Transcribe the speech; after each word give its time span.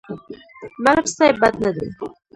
ملک 0.83 1.05
صيب 1.15 1.35
بد 1.41 1.55
نه 1.63 1.71
دی. 1.75 1.87